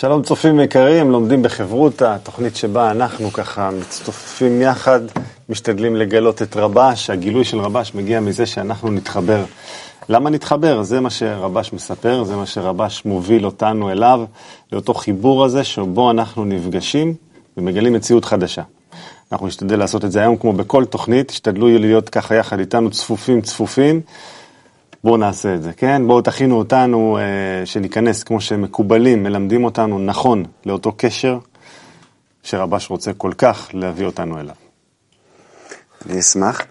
שלום 0.00 0.22
צופים 0.22 0.60
יקרים, 0.60 1.10
לומדים 1.10 1.42
בחברותה, 1.42 2.16
תוכנית 2.22 2.56
שבה 2.56 2.90
אנחנו 2.90 3.32
ככה 3.32 3.70
מצטופפים 3.70 4.62
יחד, 4.62 5.00
משתדלים 5.48 5.96
לגלות 5.96 6.42
את 6.42 6.56
רבש, 6.56 7.10
הגילוי 7.10 7.44
של 7.44 7.60
רבש 7.60 7.94
מגיע 7.94 8.20
מזה 8.20 8.46
שאנחנו 8.46 8.90
נתחבר. 8.90 9.44
למה 10.08 10.30
נתחבר? 10.30 10.82
זה 10.82 11.00
מה 11.00 11.10
שרבש 11.10 11.72
מספר, 11.72 12.24
זה 12.24 12.36
מה 12.36 12.46
שרבש 12.46 13.04
מוביל 13.04 13.46
אותנו 13.46 13.90
אליו, 13.90 14.24
לאותו 14.72 14.94
חיבור 14.94 15.44
הזה 15.44 15.64
שבו 15.64 16.10
אנחנו 16.10 16.44
נפגשים 16.44 17.14
ומגלים 17.56 17.92
מציאות 17.92 18.24
חדשה. 18.24 18.62
אנחנו 19.32 19.46
נשתדל 19.46 19.78
לעשות 19.78 20.04
את 20.04 20.12
זה 20.12 20.20
היום 20.20 20.36
כמו 20.36 20.52
בכל 20.52 20.84
תוכנית, 20.84 21.28
תשתדלו 21.28 21.78
להיות 21.78 22.08
ככה 22.08 22.34
יחד 22.34 22.58
איתנו 22.58 22.90
צפופים 22.90 23.40
צפופים. 23.40 24.00
בואו 25.04 25.16
נעשה 25.16 25.54
את 25.54 25.62
זה, 25.62 25.72
כן? 25.72 26.02
בואו 26.06 26.20
תכינו 26.20 26.58
אותנו, 26.58 27.18
אה, 27.18 27.66
שניכנס 27.66 28.22
כמו 28.22 28.40
שמקובלים, 28.40 29.22
מלמדים 29.22 29.64
אותנו 29.64 29.98
נכון 29.98 30.44
לאותו 30.66 30.92
קשר 30.96 31.38
שרבש 32.42 32.90
רוצה 32.90 33.12
כל 33.12 33.32
כך 33.38 33.68
להביא 33.72 34.06
אותנו 34.06 34.40
אליו. 34.40 34.54
אני 36.06 36.18
אשמח. 36.18 36.62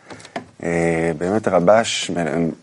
אה, 0.63 1.11
באמת 1.17 1.47
רבש, 1.47 2.11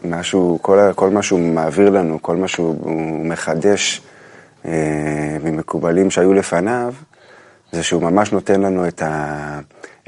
משהו, 0.04 0.58
כל, 0.62 0.78
כל 0.94 1.10
מה 1.10 1.22
שהוא 1.22 1.40
מעביר 1.40 1.90
לנו, 1.90 2.22
כל 2.22 2.36
מה 2.36 2.48
שהוא 2.48 3.26
מחדש 3.26 4.02
אה, 4.66 5.36
ממקובלים 5.44 6.10
שהיו 6.10 6.32
לפניו, 6.34 6.94
זה 7.72 7.82
שהוא 7.82 8.02
ממש 8.02 8.32
נותן 8.32 8.60
לנו 8.60 8.88
את, 8.88 9.02
ה, 9.02 9.60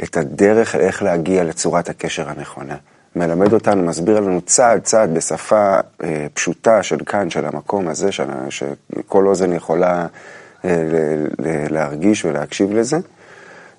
את 0.03 0.17
הדרך 0.17 0.75
איך 0.75 1.03
להגיע 1.03 1.45
לצורת 1.45 1.89
הקשר 1.89 2.29
הנכונה. 2.29 2.77
מלמד 3.19 3.53
אותנו, 3.53 3.83
מסביר 3.83 4.21
לנו 4.21 4.41
צעד 4.41 4.81
צעד 4.81 5.15
בשפה 5.15 5.81
אה, 6.03 6.27
פשוטה 6.35 6.83
של 6.83 6.99
כאן, 7.07 7.31
של 7.31 7.47
המקום 7.47 7.89
הזה, 7.89 8.13
של, 8.13 8.25
שכל 8.51 9.27
אוזן 9.27 9.53
יכולה 9.53 10.07
אה, 10.65 10.85
ל, 10.93 11.27
ל, 11.39 11.75
להרגיש 11.75 12.25
ולהקשיב 12.25 12.73
לזה. 12.73 12.99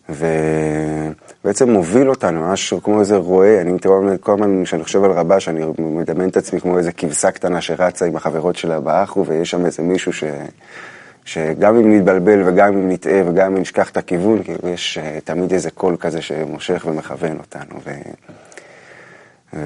ובעצם 0.09 1.69
מוביל 1.69 2.09
אותנו, 2.09 2.41
ממש 2.41 2.73
כמו 2.83 2.99
איזה 2.99 3.17
רועה, 3.17 3.61
אני 3.61 3.72
מתאר 3.72 4.17
כל 4.22 4.33
הזמן 4.33 4.64
כשאני 4.64 4.83
חושב 4.83 5.03
על 5.03 5.11
רבש, 5.11 5.49
אני 5.49 5.66
מדמיין 5.77 6.30
את 6.30 6.38
עצמי 6.38 6.61
כמו 6.61 6.77
איזה 6.77 6.92
כבשה 6.92 7.31
קטנה 7.31 7.61
שרצה 7.61 8.05
עם 8.05 8.16
החברות 8.16 8.55
שלה 8.55 8.80
באחו, 8.80 9.25
ויש 9.25 9.49
שם 9.49 9.66
איזה 9.66 9.83
מישהו 9.83 10.14
ש... 10.14 10.23
שגם 11.25 11.75
אם 11.75 11.97
נתבלבל 11.97 12.42
וגם 12.45 12.73
אם 12.73 12.92
נטעה 12.92 13.30
וגם 13.30 13.55
אם 13.55 13.61
נשכח 13.61 13.89
את 13.89 13.97
הכיוון, 13.97 14.44
כאילו 14.44 14.69
יש 14.69 14.97
uh, 14.97 15.21
תמיד 15.25 15.53
איזה 15.53 15.71
קול 15.71 15.95
כזה 15.99 16.21
שמושך 16.21 16.86
ומכוון 16.89 17.38
אותנו. 17.38 17.80
ו... 17.86 17.92
ו... 19.53 19.59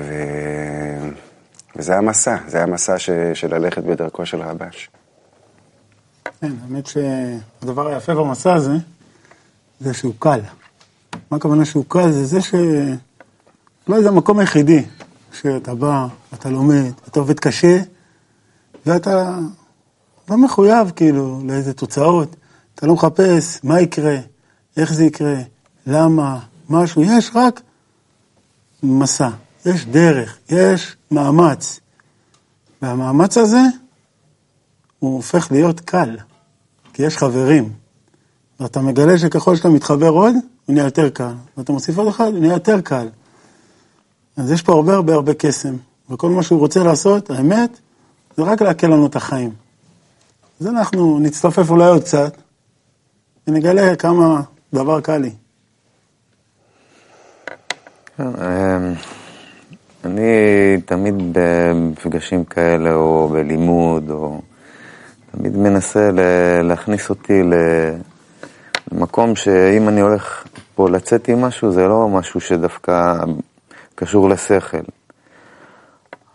וזה 1.76 1.98
המסע, 1.98 2.38
זה 2.48 2.64
המסע 2.64 3.00
ש... 3.00 3.10
של 3.34 3.56
ללכת 3.56 3.84
בדרכו 3.84 4.26
של 4.26 4.42
רבש. 4.42 4.90
כן, 6.42 6.52
האמת 6.64 6.88
שהדבר 6.88 7.88
היפה 7.88 8.16
במסע 8.16 8.54
הזה, 8.54 8.74
זה 9.80 9.94
שהוא 9.94 10.14
קל. 10.20 10.40
מה 11.32 11.38
הכוונה 11.38 11.66
שהוא 11.66 11.86
קל? 11.88 12.12
זה 12.12 12.26
זה 12.26 12.42
ש... 12.42 12.56
לא 13.88 14.02
זה 14.02 14.10
המקום 14.10 14.40
היחידי 14.40 14.86
שאתה 15.34 15.76
בא, 15.76 16.08
אתה 16.34 16.50
לומד, 16.50 16.92
אתה 17.08 17.20
עובד 17.20 17.40
קשה, 17.40 17.78
ואתה 18.86 19.40
לא 20.30 20.38
מחויב 20.38 20.92
כאילו 20.96 21.42
לאיזה 21.46 21.74
תוצאות. 21.74 22.36
אתה 22.76 22.88
לא 22.88 22.94
מחפש 22.94 23.60
מה 23.64 23.82
יקרה, 23.82 24.18
איך 24.78 24.94
זה 24.94 25.04
יקרה, 25.04 25.36
למה, 25.88 26.40
משהו. 26.70 27.04
יש 27.04 27.32
רק 27.36 27.62
מסע. 28.84 29.30
יש 29.66 29.86
דרך, 29.86 30.38
יש 30.50 30.96
מאמץ. 31.12 31.80
והמאמץ 32.82 33.38
הזה, 33.38 33.62
הוא 35.00 35.16
הופך 35.16 35.52
להיות 35.52 35.80
קל, 35.80 36.18
כי 36.94 37.04
יש 37.04 37.18
חברים. 37.18 37.74
ואתה 38.60 38.82
מגלה 38.82 39.18
שככל 39.18 39.56
שאתה 39.56 39.70
מתחבר 39.70 40.10
עוד, 40.10 40.36
הוא 40.66 40.74
נהיה 40.74 40.86
יותר 40.86 41.10
קל. 41.10 41.34
ואתה 41.58 41.72
מוסיף 41.72 41.98
עוד 41.98 42.08
אחד, 42.08 42.28
הוא 42.32 42.40
נהיה 42.40 42.54
יותר 42.54 42.82
קל. 42.82 43.08
אז 44.38 44.52
יש 44.52 44.62
פה 44.62 44.74
הרבה 44.74 44.94
הרבה 44.94 45.14
הרבה 45.14 45.34
קסם. 45.34 45.76
וכל 46.10 46.30
מה 46.30 46.44
שהוא 46.44 46.60
רוצה 46.60 46.84
לעשות, 46.84 47.30
האמת, 47.30 47.80
זה 48.38 48.44
רק 48.44 48.62
להקל 48.62 48.88
לנו 48.88 49.06
את 49.06 49.16
החיים. 49.16 49.52
אז 50.62 50.68
אנחנו 50.68 51.20
נצטופף 51.20 51.70
אולי 51.70 51.88
עוד 51.88 52.04
קצת, 52.04 52.38
ונגלה 53.48 53.96
כמה 53.96 54.42
דבר 54.74 55.02
קל 55.02 55.18
לי. 55.18 55.34
אני 60.06 60.82
תמיד 60.86 61.16
במפגשים 61.32 62.44
כאלה, 62.44 62.94
או 62.94 63.30
בלימוד, 63.32 64.10
או 64.10 64.42
תמיד 65.32 65.58
מנסה 65.58 66.10
להכניס 66.64 67.10
אותי 67.10 67.42
למקום 68.92 69.36
שאם 69.36 69.90
אני 69.90 70.02
הולך 70.02 70.48
פה 70.76 70.90
לצאת 70.90 71.28
עם 71.28 71.42
משהו, 71.42 71.72
זה 71.72 71.88
לא 71.88 72.10
משהו 72.10 72.40
שדווקא 72.40 73.14
קשור 73.96 74.30
לשכל. 74.30 74.84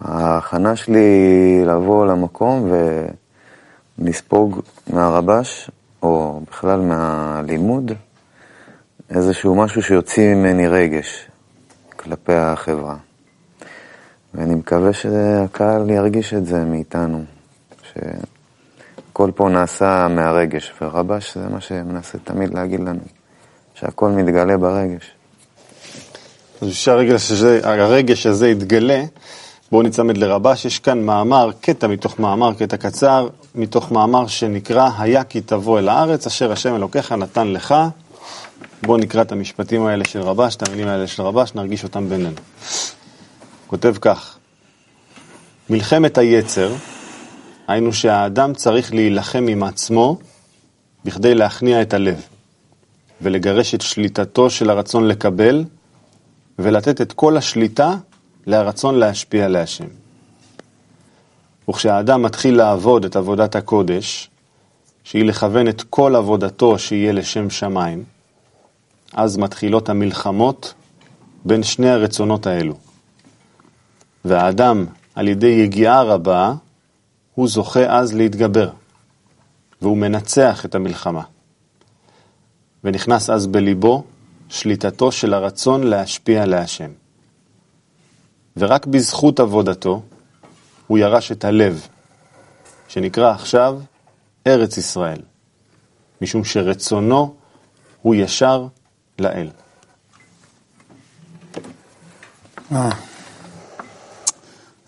ההכנה 0.01 0.77
שלי 0.77 1.63
לבוא 1.67 2.07
למקום 2.07 2.73
ולספוג 3.99 4.61
מהרבש, 4.93 5.71
או 6.03 6.41
בכלל 6.51 6.81
מהלימוד, 6.81 7.93
איזשהו 9.11 9.55
משהו 9.55 9.83
שיוציא 9.83 10.35
ממני 10.35 10.69
רגש 10.69 11.29
כלפי 11.97 12.35
החברה. 12.35 13.08
ואני 14.35 14.55
מקווה 14.55 14.93
שהקהל 14.93 15.91
ירגיש 15.91 16.35
את 16.35 16.47
זה 16.47 16.65
מאיתנו, 16.65 17.25
שהכל 17.93 19.31
פה 19.35 19.49
נעשה 19.49 20.09
מהרגש, 20.09 20.73
ורבש 20.83 21.37
זה 21.39 21.49
מה 21.49 21.61
שמנסה 21.61 22.19
תמיד 22.25 22.55
להגיד 22.55 22.81
לנו, 22.81 23.01
שהכל 23.75 24.11
מתגלה 24.11 24.57
ברגש. 24.57 25.11
אז 26.63 26.69
שהרגש 26.73 27.31
הזה, 27.31 27.61
הרגש 27.63 28.27
הזה 28.27 28.49
יתגלה, 28.49 29.05
בואו 29.73 29.83
נצמד 29.83 30.17
לרבש, 30.17 30.65
יש 30.65 30.79
כאן 30.79 31.03
מאמר, 31.03 31.51
קטע 31.61 31.87
מתוך 31.87 32.21
מאמר, 32.21 32.55
קטע 32.55 32.77
קצר, 32.77 33.29
מתוך 33.55 33.93
מאמר 33.93 34.27
שנקרא 34.27 34.91
היה 34.99 35.25
כי 35.25 35.41
תבוא 35.41 35.79
אל 35.79 35.89
הארץ, 35.89 36.27
אשר 36.27 36.53
השם 36.53 36.77
אלוקיך 36.77 37.13
נתן 37.13 37.47
לך. 37.47 37.75
בואו 38.83 38.99
נקרא 38.99 39.23
את 39.23 39.33
המשפטים 39.33 39.87
האלה 39.87 40.05
של 40.05 40.21
רבש, 40.21 40.57
את 40.57 40.69
המילים 40.69 40.89
האלה 40.89 41.07
של 41.07 41.23
רבש, 41.23 41.55
נרגיש 41.55 41.85
אותם 41.85 42.09
בינינו. 42.09 42.37
כותב 43.69 43.95
כך, 44.01 44.39
מלחמת 45.71 46.19
היצר, 46.19 46.75
היינו 47.69 47.93
שהאדם 47.93 48.55
צריך 48.55 48.95
להילחם 48.95 49.47
עם 49.49 49.63
עצמו 49.63 50.19
בכדי 51.05 51.35
להכניע 51.35 51.83
את 51.83 51.95
הלב 51.95 52.23
ולגרש 53.23 53.75
את 53.75 53.81
שליטתו 53.81 54.51
של 54.51 54.71
הרצון 54.71 55.09
לקבל 55.09 55.65
ולתת 56.59 57.01
את 57.01 57.13
כל 57.13 57.37
השליטה 57.37 57.97
לרצון 58.47 58.95
להשפיע 58.95 59.49
להשם. 59.49 59.89
וכשהאדם 61.69 62.23
מתחיל 62.23 62.57
לעבוד 62.57 63.05
את 63.05 63.17
עבודת 63.17 63.57
הקודש, 63.57 64.31
שהיא 65.05 65.25
לכוון 65.25 65.69
את 65.69 65.83
כל 65.83 66.17
עבודתו 66.17 66.79
שיהיה 66.79 67.13
לשם 67.13 67.51
שמיים, 67.51 68.05
אז 69.13 69.37
מתחילות 69.37 69.89
המלחמות 69.89 70.75
בין 71.45 71.63
שני 71.63 71.91
הרצונות 71.91 72.47
האלו. 72.47 72.88
והאדם, 74.25 74.87
על 75.15 75.29
ידי 75.29 75.47
יגיעה 75.47 76.03
רבה, 76.03 76.55
הוא 77.35 77.49
זוכה 77.49 77.99
אז 77.99 78.15
להתגבר, 78.15 78.71
והוא 79.83 79.97
מנצח 79.97 80.65
את 80.65 80.75
המלחמה. 80.75 81.23
ונכנס 82.85 83.31
אז 83.31 83.47
בליבו 83.47 84.05
שליטתו 84.49 85.13
של 85.13 85.35
הרצון 85.35 85.83
להשפיע 85.83 86.47
להשם. 86.47 86.91
ורק 88.57 88.87
בזכות 88.87 89.41
עבודתו 89.41 90.03
הוא 90.87 90.99
ירש 90.99 91.33
את 91.33 91.45
הלב, 91.45 91.87
שנקרא 92.89 93.31
עכשיו 93.31 93.81
ארץ 94.47 94.77
ישראל, 94.77 95.21
משום 96.23 96.45
שרצונו 96.45 97.35
הוא 98.03 98.15
ישר 98.15 98.67
לאל. 99.19 99.51
אה. 102.73 103.08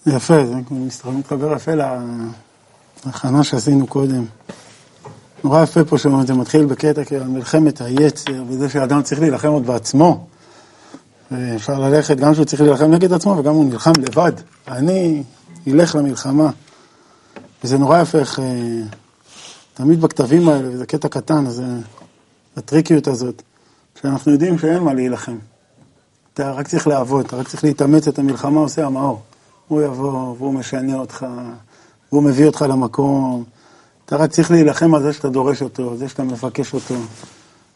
זה 0.05 0.13
יפה, 0.13 0.47
זה 0.47 1.11
מתחבר 1.11 1.57
יפה 1.57 1.73
להכנה 3.07 3.45
שעשינו 3.45 3.87
קודם. 3.87 4.25
נורא 5.45 5.63
יפה 5.63 5.85
פה 5.85 5.99
שזה 5.99 6.35
מתחיל 6.35 6.65
בקטע 6.65 7.05
כאילו 7.05 7.25
מלחמת 7.25 7.81
היצר, 7.81 8.43
וזה 8.49 8.69
שאדם 8.69 9.03
צריך 9.03 9.21
להילחם 9.21 9.49
עוד 9.49 9.67
בעצמו. 9.67 10.27
ואפשר 11.31 11.79
ללכת, 11.79 12.17
גם 12.17 12.35
שהוא 12.35 12.45
צריך 12.45 12.63
להילחם 12.63 12.91
נגד 12.91 13.13
עצמו, 13.13 13.37
וגם 13.39 13.55
הוא 13.55 13.65
נלחם 13.65 13.93
לבד. 13.99 14.33
אני 14.69 15.23
אלך 15.69 15.95
למלחמה. 15.95 16.51
וזה 17.65 17.79
נורא 17.79 18.01
יפה 18.01 18.19
איך... 18.19 18.41
אה, 18.41 18.45
תמיד 19.75 20.01
בכתבים 20.01 20.49
האלה, 20.49 20.69
וזה 20.69 20.87
קטע 20.87 21.09
קטן, 21.09 21.47
אז 21.47 21.63
הטריקיות 22.57 23.09
הזאת, 23.09 23.43
שאנחנו 24.03 24.33
יודעים 24.33 24.59
שאין 24.59 24.83
מה 24.83 24.95
להילחם. 24.95 25.37
אתה 26.35 26.51
רק 26.53 26.69
צריך 26.69 26.87
לעבוד, 26.87 27.27
אתה 27.27 27.37
רק 27.37 27.49
צריך 27.49 27.65
להתאמץ 27.65 28.09
את 28.09 28.19
המלחמה 28.19 28.61
עושה 28.61 28.87
המאור. 28.87 29.23
הוא 29.71 29.83
יבוא 29.83 30.35
והוא 30.39 30.55
משנה 30.55 30.95
אותך, 30.95 31.27
והוא 32.13 32.23
מביא 32.23 32.47
אותך 32.47 32.65
למקום. 32.69 33.45
אתה 34.07 34.17
רק 34.17 34.31
צריך 34.31 34.51
להילחם 34.51 34.95
על 34.95 35.03
זה 35.03 35.13
שאתה 35.13 35.29
דורש 35.29 35.63
אותו, 35.63 35.91
על 35.91 35.97
זה 35.97 36.09
שאתה 36.09 36.23
מבקש 36.23 36.75
אותו. 36.75 36.95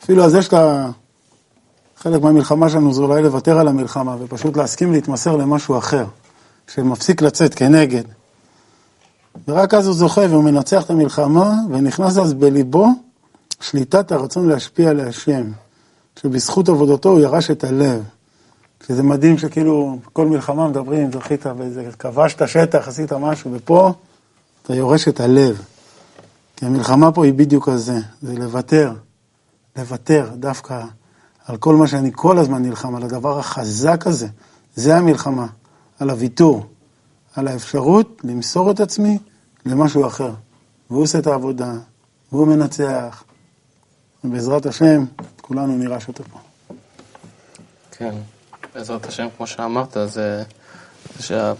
אפילו 0.02 0.24
על 0.24 0.30
זה 0.30 0.42
שאתה... 0.42 0.90
חלק 1.96 2.22
מהמלחמה 2.22 2.68
שלנו 2.68 2.94
זה 2.94 3.02
אולי 3.02 3.22
לוותר 3.22 3.58
על 3.58 3.68
המלחמה 3.68 4.16
ופשוט 4.20 4.56
להסכים 4.56 4.92
להתמסר 4.92 5.36
למשהו 5.36 5.78
אחר, 5.78 6.04
שמפסיק 6.74 7.22
לצאת 7.22 7.54
כנגד. 7.54 8.04
ורק 9.48 9.74
אז 9.74 9.86
הוא 9.86 9.94
זוכה 9.94 10.20
והוא 10.20 10.44
מנצח 10.44 10.84
את 10.84 10.90
המלחמה, 10.90 11.54
ונכנס 11.70 12.18
אז 12.18 12.34
בליבו 12.34 12.88
שליטת 13.60 14.12
הרצון 14.12 14.48
להשפיע 14.48 14.92
להשם, 14.92 15.44
שבזכות 16.22 16.68
עבודתו 16.68 17.08
הוא 17.08 17.20
ירש 17.20 17.50
את 17.50 17.64
הלב. 17.64 18.02
שזה 18.86 19.02
מדהים 19.02 19.38
שכאילו 19.38 19.98
כל 20.12 20.26
מלחמה 20.26 20.68
מדברים, 20.68 21.12
זכית 21.12 21.46
באיזה, 21.46 21.88
כבשת 21.98 22.48
שטח, 22.48 22.88
עשית 22.88 23.12
משהו, 23.12 23.50
ופה 23.54 23.92
אתה 24.62 24.74
יורש 24.74 25.08
את 25.08 25.20
הלב. 25.20 25.62
כי 26.56 26.66
המלחמה 26.66 27.12
פה 27.12 27.24
היא 27.24 27.34
בדיוק 27.34 27.68
על 27.68 27.76
זה, 27.76 27.98
זה 28.22 28.34
לוותר, 28.34 28.92
לוותר 29.76 30.30
דווקא 30.34 30.84
על 31.46 31.56
כל 31.56 31.74
מה 31.74 31.86
שאני 31.86 32.10
כל 32.14 32.38
הזמן 32.38 32.62
נלחם, 32.62 32.94
על 32.94 33.02
הדבר 33.02 33.38
החזק 33.38 34.06
הזה, 34.06 34.28
זה 34.74 34.96
המלחמה, 34.96 35.46
על 35.98 36.10
הוויתור, 36.10 36.66
על 37.34 37.48
האפשרות 37.48 38.20
למסור 38.24 38.70
את 38.70 38.80
עצמי 38.80 39.18
למשהו 39.66 40.06
אחר. 40.06 40.32
והוא 40.90 41.02
עושה 41.02 41.18
את 41.18 41.26
העבודה, 41.26 41.72
והוא 42.32 42.46
מנצח, 42.46 43.24
ובעזרת 44.24 44.66
השם, 44.66 45.04
כולנו 45.40 45.76
נירש 45.76 46.08
אותו 46.08 46.24
פה. 46.24 46.38
כן, 47.90 48.14
בעזרת 48.74 49.06
השם, 49.06 49.26
כמו 49.36 49.46
שאמרת, 49.46 49.96
זה... 50.04 50.42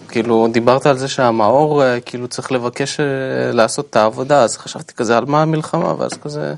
כאילו, 0.09 0.49
דיברת 0.53 0.87
על 0.87 0.99
זה 0.99 1.09
שהמאור 1.09 1.83
אה, 1.83 2.01
כאילו 2.01 2.29
צריך 2.29 2.53
לבקש 2.53 3.01
אה, 3.01 3.07
לעשות 3.53 3.87
את 3.91 3.97
העבודה, 3.97 4.43
אז 4.43 4.57
חשבתי 4.57 4.95
כזה 4.95 5.17
על 5.17 5.25
מה 5.25 5.43
המלחמה, 5.43 5.95
ואז 5.99 6.13
כזה 6.13 6.55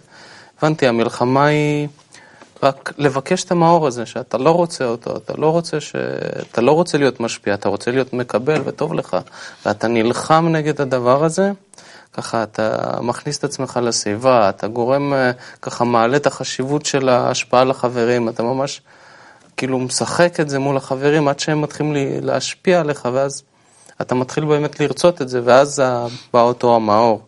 הבנתי, 0.58 0.86
המלחמה 0.86 1.46
היא 1.46 1.88
רק 2.62 2.92
לבקש 2.98 3.44
את 3.44 3.50
המאור 3.50 3.86
הזה, 3.86 4.06
שאתה 4.06 4.38
לא 4.38 4.50
רוצה 4.50 4.84
אותו, 4.84 5.16
אתה 5.16 5.32
לא 5.36 5.50
רוצה, 5.50 5.80
ש... 5.80 5.96
אתה 6.50 6.60
לא 6.60 6.72
רוצה 6.72 6.98
להיות 6.98 7.20
משפיע, 7.20 7.54
אתה 7.54 7.68
רוצה 7.68 7.90
להיות 7.90 8.12
מקבל 8.12 8.62
וטוב 8.64 8.94
לך, 8.94 9.16
ואתה 9.66 9.88
נלחם 9.88 10.48
נגד 10.50 10.80
הדבר 10.80 11.24
הזה, 11.24 11.50
ככה 12.12 12.42
אתה 12.42 12.98
מכניס 13.00 13.38
את 13.38 13.44
עצמך 13.44 13.80
לסביבה, 13.82 14.48
אתה 14.48 14.66
גורם, 14.66 15.12
אה, 15.14 15.30
ככה 15.62 15.84
מעלה 15.84 16.16
את 16.16 16.26
החשיבות 16.26 16.86
של 16.86 17.08
ההשפעה 17.08 17.64
לחברים, 17.64 18.28
אתה 18.28 18.42
ממש 18.42 18.80
כאילו 19.56 19.78
משחק 19.78 20.40
את 20.40 20.48
זה 20.48 20.58
מול 20.58 20.76
החברים 20.76 21.28
עד 21.28 21.38
שהם 21.38 21.62
מתחילים 21.62 21.94
להשפיע 22.22 22.80
עליך, 22.80 23.08
ואז 23.12 23.42
אתה 24.00 24.14
מתחיל 24.14 24.44
באמת 24.44 24.80
לרצות 24.80 25.22
את 25.22 25.28
זה, 25.28 25.40
ואז 25.44 25.82
בא 26.32 26.40
אותו 26.40 26.76
המאור. 26.76 27.20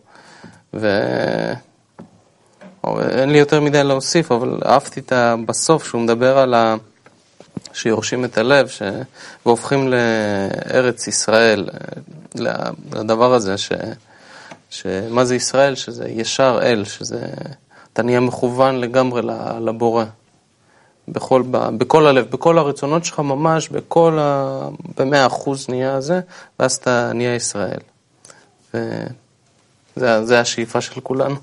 ו... 0.73 1.03
אין 3.09 3.29
לי 3.29 3.37
יותר 3.37 3.61
מדי 3.61 3.83
להוסיף, 3.83 4.31
אבל 4.31 4.59
אהבתי 4.65 4.99
את 4.99 5.11
ה... 5.11 5.35
בסוף 5.45 5.87
שהוא 5.87 6.01
מדבר 6.01 6.37
על 6.37 6.53
ה... 6.53 6.75
שיורשים 7.73 8.25
את 8.25 8.37
הלב 8.37 8.67
ש... 8.67 8.81
והופכים 9.45 9.93
לארץ 9.93 11.07
ישראל, 11.07 11.69
לדבר 12.93 13.33
הזה, 13.33 13.57
ש... 13.57 13.71
שמה 14.69 15.25
זה 15.25 15.35
ישראל? 15.35 15.75
שזה 15.75 16.07
ישר 16.07 16.59
אל, 16.61 16.83
שזה... 16.85 17.25
אתה 17.93 18.03
נהיה 18.03 18.19
מכוון 18.19 18.75
לגמרי 18.79 19.21
לבורא. 19.61 20.05
בכל, 21.11 21.43
בכל 21.51 22.07
הלב, 22.07 22.25
בכל 22.31 22.57
הרצונות 22.57 23.05
שלך 23.05 23.19
ממש, 23.19 23.69
בכל 23.69 24.17
ה... 24.21 24.67
במאה 24.97 25.25
אחוז 25.27 25.65
נהיה 25.69 26.01
זה, 26.01 26.19
ואז 26.59 26.75
אתה 26.75 27.11
נהיה 27.13 27.35
ישראל. 27.35 27.79
וזה 29.97 30.39
השאיפה 30.39 30.81
של 30.81 31.01
כולנו. 31.01 31.35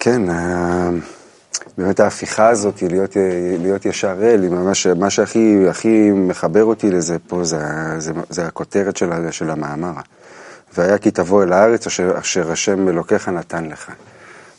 כן, 0.00 0.22
באמת 1.78 2.00
ההפיכה 2.00 2.48
הזאת, 2.48 2.82
להיות, 2.82 3.16
להיות 3.58 3.86
ישר 3.86 4.16
אל, 4.22 4.48
ממש, 4.48 4.86
מה 4.86 5.10
שהכי 5.10 5.68
הכי 5.70 6.10
מחבר 6.10 6.64
אותי 6.64 6.90
לזה 6.90 7.16
פה 7.26 7.44
זה, 7.44 7.64
זה, 7.98 8.12
זה 8.30 8.46
הכותרת 8.46 8.96
של, 8.96 9.10
של 9.30 9.50
המאמר. 9.50 9.92
והיה 10.76 10.98
כי 10.98 11.10
תבוא 11.10 11.42
אל 11.42 11.52
הארץ 11.52 11.86
אשר, 11.86 12.18
אשר 12.18 12.50
השם 12.50 12.88
אלוקיך 12.88 13.28
נתן 13.28 13.64
לך. 13.64 13.90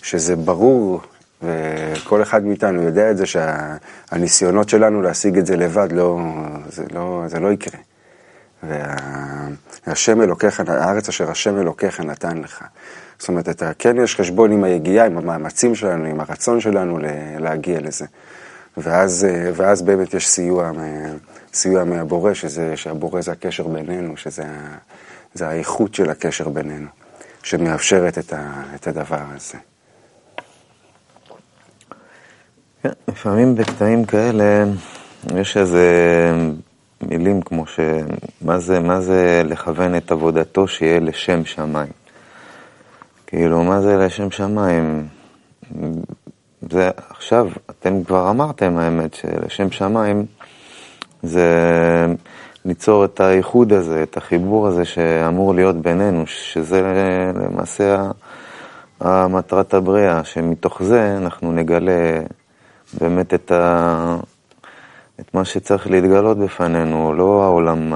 שזה 0.02 0.36
ברור, 0.36 1.02
וכל 1.44 2.22
אחד 2.22 2.46
מאיתנו 2.46 2.82
יודע 2.82 3.12
את 3.12 3.18
זה, 3.18 3.24
שהניסיונות 3.26 4.70
שלנו 4.70 5.02
להשיג 5.02 5.38
את 5.38 5.46
זה 5.46 5.58
לבד, 5.58 5.92
לא, 5.92 6.20
זה, 6.70 6.84
לא, 6.94 7.24
זה 7.28 7.40
לא 7.40 7.52
יקרה. 7.52 7.80
והשם 9.88 10.22
אלוקיך, 10.22 10.60
הארץ 10.68 11.10
אשר 11.10 11.32
השם 11.32 11.58
אלוקיך 11.58 12.00
נתן 12.00 12.38
לך. 12.38 12.64
זאת 13.20 13.30
אומרת, 13.30 13.50
אתה 13.50 13.72
כן 13.80 13.98
יש 14.04 14.16
חשבון 14.16 14.52
עם 14.52 14.64
היגיעה, 14.64 15.06
עם 15.06 15.18
המאמצים 15.18 15.76
שלנו, 15.76 16.06
עם 16.06 16.20
הרצון 16.20 16.60
שלנו 16.60 17.00
להגיע 17.40 17.80
לזה. 17.80 18.06
ואז, 18.78 19.28
ואז 19.54 19.82
באמת 19.82 20.14
יש 20.14 20.30
סיוע, 20.30 20.72
סיוע 21.54 21.84
מהבורא, 21.84 22.34
שזה, 22.34 22.78
שהבורא 22.78 23.22
זה 23.22 23.32
הקשר 23.32 23.68
בינינו, 23.68 24.18
שזה 24.18 24.44
זה 25.34 25.48
האיכות 25.48 25.96
של 25.96 26.10
הקשר 26.10 26.50
בינינו, 26.50 26.88
שמאפשרת 27.44 28.18
את, 28.18 28.34
ה, 28.34 28.64
את 28.76 28.88
הדבר 28.88 29.22
הזה. 29.36 29.58
כן, 32.84 32.90
לפעמים 33.08 33.56
בקטעים 33.56 34.06
כאלה 34.06 34.64
יש 35.36 35.58
איזה 35.58 35.86
מילים 37.02 37.42
כמו 37.42 37.68
ש... 37.68 37.80
מה 38.42 38.60
זה, 38.60 38.80
מה 38.80 39.02
זה 39.02 39.42
לכוון 39.46 39.96
את 39.96 40.12
עבודתו 40.12 40.68
שיהיה 40.68 41.00
לשם 41.00 41.46
שמיים? 41.46 41.92
כאילו, 43.28 43.64
מה 43.64 43.82
זה 43.82 43.98
לשם 43.98 44.32
שמיים? 44.32 45.08
זה 46.72 46.90
עכשיו, 47.10 47.48
אתם 47.70 48.04
כבר 48.04 48.30
אמרתם 48.30 48.78
האמת 48.78 49.14
שלשם 49.14 49.72
שמיים 49.72 50.26
זה 51.24 51.48
ליצור 52.66 53.06
את 53.06 53.20
האיחוד 53.20 53.74
הזה, 53.74 54.04
את 54.04 54.18
החיבור 54.18 54.68
הזה 54.68 54.86
שאמור 54.86 55.56
להיות 55.56 55.76
בינינו, 55.76 56.28
שזה 56.28 56.82
למעשה 57.36 58.12
מטרת 59.06 59.74
הבריאה, 59.74 60.24
שמתוך 60.24 60.84
זה 60.84 61.18
אנחנו 61.18 61.52
נגלה 61.52 62.22
באמת 62.94 63.34
את, 63.34 63.52
ה... 63.52 64.18
את 65.20 65.34
מה 65.34 65.46
שצריך 65.46 65.90
להתגלות 65.90 66.38
בפנינו, 66.38 67.14
לא 67.14 67.44
העולם 67.44 67.94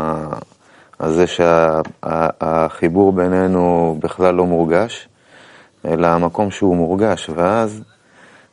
הזה 0.99 1.25
שהחיבור 1.27 3.13
בינינו 3.13 3.95
בכלל 3.99 4.35
לא 4.35 4.45
מורגש, 4.45 5.09
אלא 5.85 6.07
המקום 6.07 6.51
שהוא 6.51 6.75
מורגש, 6.75 7.29
ואז 7.35 7.81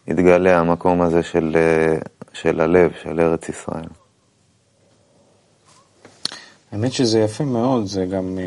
יתגלה 0.06 0.58
המקום 0.58 1.02
הזה 1.02 1.22
של, 1.22 1.56
של 2.32 2.60
הלב, 2.60 2.92
של 3.02 3.20
ארץ 3.20 3.48
ישראל. 3.48 3.88
האמת 6.72 6.92
שזה 6.92 7.20
יפה 7.20 7.44
מאוד, 7.44 7.86
זה 7.86 8.06
גם, 8.06 8.38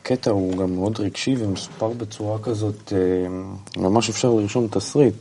הקטע 0.00 0.30
אה, 0.30 0.36
אה, 0.36 0.40
הוא 0.40 0.56
גם 0.56 0.74
מאוד 0.74 1.00
רגשי 1.00 1.34
ומסופר 1.38 1.88
בצורה 1.88 2.38
כזאת, 2.38 2.92
אה, 2.92 3.28
ממש 3.82 4.10
אפשר 4.10 4.30
לרשום 4.30 4.68
תסריט. 4.68 5.14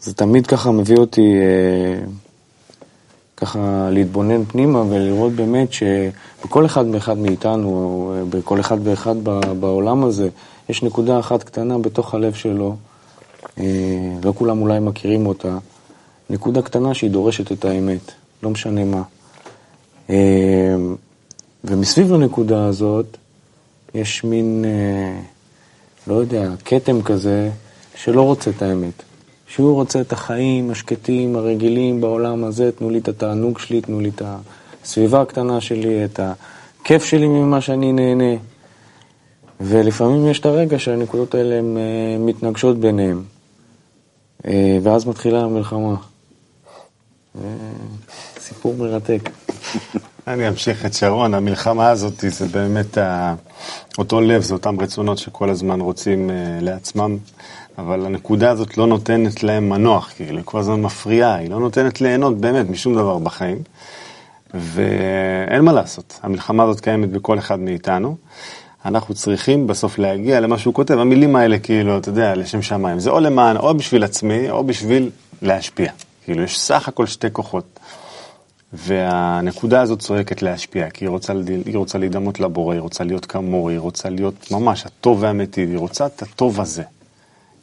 זה 0.00 0.14
תמיד 0.16 0.46
ככה 0.46 0.70
מביא 0.70 0.96
אותי 0.96 1.32
ככה 3.36 3.88
להתבונן 3.92 4.44
פנימה 4.44 4.82
ולראות 4.88 5.32
באמת 5.32 5.68
שבכל 5.72 6.66
אחד 6.66 6.84
ואחד 6.92 7.18
מאיתנו, 7.18 8.14
בכל 8.30 8.60
אחד 8.60 8.76
ואחד 8.82 9.14
בעולם 9.60 10.04
הזה, 10.04 10.28
יש 10.68 10.82
נקודה 10.82 11.18
אחת 11.18 11.42
קטנה 11.42 11.78
בתוך 11.78 12.14
הלב 12.14 12.34
שלו, 12.34 12.76
לא 14.24 14.32
כולם 14.34 14.62
אולי 14.62 14.80
מכירים 14.80 15.26
אותה, 15.26 15.58
נקודה 16.30 16.62
קטנה 16.62 16.94
שהיא 16.94 17.10
דורשת 17.10 17.52
את 17.52 17.64
האמת, 17.64 18.12
לא 18.42 18.50
משנה 18.50 18.80
מה. 18.84 19.02
ומסביב 21.64 22.12
לנקודה 22.12 22.66
הזאת 22.66 23.16
יש 23.94 24.24
מין, 24.24 24.64
לא 26.06 26.14
יודע, 26.14 26.50
כתם 26.64 27.02
כזה 27.02 27.50
שלא 27.96 28.22
רוצה 28.22 28.50
את 28.50 28.62
האמת. 28.62 29.02
שהוא 29.46 29.74
רוצה 29.74 30.00
את 30.00 30.12
החיים 30.12 30.70
השקטים, 30.70 31.36
הרגילים 31.36 32.00
בעולם 32.00 32.44
הזה, 32.44 32.72
תנו 32.72 32.90
לי 32.90 32.98
את 32.98 33.08
התענוג 33.08 33.58
שלי, 33.58 33.80
תנו 33.80 34.00
לי 34.00 34.08
את 34.08 34.22
הסביבה 34.84 35.22
הקטנה 35.22 35.60
שלי, 35.60 36.04
את 36.04 36.20
הכיף 36.20 37.04
שלי 37.04 37.26
ממה 37.26 37.60
שאני 37.60 37.92
נהנה. 37.92 38.34
ולפעמים 39.60 40.26
יש 40.26 40.40
את 40.40 40.46
הרגע 40.46 40.78
שהנקודות 40.78 41.34
האלה 41.34 41.54
הן 41.58 41.76
אה, 41.76 42.18
מתנגשות 42.18 42.78
ביניהם. 42.78 43.22
אה, 44.46 44.78
ואז 44.82 45.06
מתחילה 45.06 45.40
המלחמה. 45.40 45.94
סיפור 48.38 48.74
מרתק. 48.78 49.30
אני 50.28 50.48
אמשיך 50.48 50.86
את 50.86 50.94
שרון, 50.94 51.34
המלחמה 51.34 51.90
הזאת 51.90 52.24
זה 52.28 52.46
באמת 52.46 52.98
אותו 53.98 54.20
לב, 54.20 54.42
זה 54.42 54.54
אותם 54.54 54.80
רצונות 54.80 55.18
שכל 55.18 55.50
הזמן 55.50 55.80
רוצים 55.80 56.30
אה, 56.30 56.58
לעצמם 56.60 57.18
אבל 57.78 58.06
הנקודה 58.06 58.50
הזאת 58.50 58.78
לא 58.78 58.86
נותנת 58.86 59.42
להם 59.42 59.68
מנוח, 59.68 60.12
כאילו, 60.16 60.36
היא 60.36 60.44
כל 60.44 60.58
הזמן 60.58 60.80
מפריעה, 60.80 61.34
היא 61.34 61.50
לא 61.50 61.60
נותנת 61.60 62.00
ליהנות 62.00 62.38
באמת 62.38 62.70
משום 62.70 62.94
דבר 62.94 63.18
בחיים. 63.18 63.58
ואין 64.54 65.64
מה 65.64 65.72
לעשות, 65.72 66.20
המלחמה 66.22 66.62
הזאת 66.62 66.80
קיימת 66.80 67.10
בכל 67.10 67.38
אחד 67.38 67.60
מאיתנו. 67.60 68.16
אנחנו 68.84 69.14
צריכים 69.14 69.66
בסוף 69.66 69.98
להגיע 69.98 70.40
למה 70.40 70.58
שהוא 70.58 70.74
כותב, 70.74 70.98
המילים 70.98 71.36
האלה 71.36 71.58
כאילו, 71.58 71.98
אתה 71.98 72.08
יודע, 72.08 72.34
לשם 72.34 72.62
שמיים. 72.62 72.98
זה 72.98 73.10
או 73.10 73.20
למען, 73.20 73.56
או 73.56 73.74
בשביל 73.74 74.04
עצמי, 74.04 74.50
או 74.50 74.64
בשביל 74.64 75.10
להשפיע. 75.42 75.92
כאילו, 76.24 76.42
יש 76.42 76.60
סך 76.60 76.88
הכל 76.88 77.06
שתי 77.06 77.26
כוחות. 77.32 77.80
והנקודה 78.72 79.80
הזאת 79.80 79.98
צועקת 79.98 80.42
להשפיע, 80.42 80.90
כי 80.90 81.04
היא 81.04 81.10
רוצה, 81.10 81.32
היא 81.66 81.76
רוצה 81.76 81.98
להידמות 81.98 82.40
לבורא, 82.40 82.74
היא 82.74 82.80
רוצה 82.80 83.04
להיות 83.04 83.26
כמוהו, 83.26 83.68
היא 83.68 83.78
רוצה 83.78 84.08
להיות 84.08 84.50
ממש 84.50 84.86
הטוב 84.86 85.22
והמיטיב, 85.22 85.70
היא 85.70 85.78
רוצה 85.78 86.06
את 86.06 86.22
הטוב 86.22 86.60
הזה. 86.60 86.82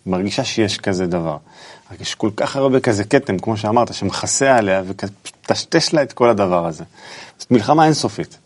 מרגישה 0.05 0.43
שיש 0.43 0.77
כזה 0.77 1.07
דבר. 1.07 1.37
רק 1.91 2.01
יש 2.01 2.15
כל 2.15 2.29
כך 2.35 2.55
הרבה 2.55 2.79
כזה 2.79 3.03
כתם, 3.03 3.39
כמו 3.39 3.57
שאמרת, 3.57 3.93
שמכסה 3.93 4.57
עליה 4.57 4.81
וטשטש 4.87 5.93
לה 5.93 6.03
את 6.03 6.13
כל 6.13 6.29
הדבר 6.29 6.65
הזה. 6.65 6.83
זאת 7.37 7.51
מלחמה 7.51 7.85
אינסופית. 7.85 8.37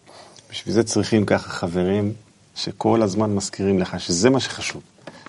בשביל 0.51 0.75
זה 0.75 0.83
צריכים 0.83 1.25
ככה 1.25 1.49
חברים 1.49 2.13
שכל 2.55 3.01
הזמן 3.01 3.35
מזכירים 3.35 3.79
לך 3.79 3.99
שזה 3.99 4.29
מה 4.29 4.39
שחשוב. 4.39 4.81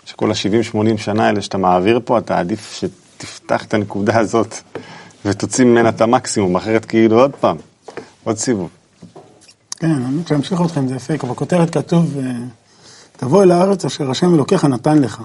שכל 0.04 0.30
ה-70-80 0.30 0.99
שנה 0.99 1.26
האלה 1.26 1.42
שאתה 1.42 1.58
מעביר 1.58 2.00
פה, 2.04 2.18
אתה 2.18 2.38
עדיף 2.38 2.80
שתפתח 2.80 3.64
את 3.64 3.75
הנקודה 3.75 4.18
הזאת 4.18 4.54
ותוציא 5.25 5.64
ממנה 5.64 5.88
את 5.88 6.00
המקסימום, 6.00 6.56
אחרת 6.56 6.85
כאילו 6.85 7.20
עוד 7.20 7.32
פעם, 7.40 7.56
עוד 8.25 8.37
סיבוב. 8.37 8.68
כן, 9.76 9.90
אני 9.90 10.23
שאמשיך 10.28 10.61
אתכם, 10.66 10.88
זה 10.88 10.97
יפה, 10.97 11.14
בכותרת 11.14 11.70
כתוב, 11.70 12.16
תבוא 13.16 13.42
אל 13.42 13.50
הארץ 13.50 13.85
אשר 13.85 14.11
השם 14.11 14.35
אלוקיך 14.35 14.64
נתן 14.64 14.99
לך. 14.99 15.23